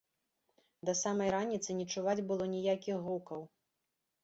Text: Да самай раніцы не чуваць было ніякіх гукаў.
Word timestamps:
Да 0.89 0.95
самай 1.01 1.29
раніцы 1.35 1.77
не 1.83 1.87
чуваць 1.95 2.25
было 2.33 2.49
ніякіх 2.55 2.95
гукаў. 3.07 3.41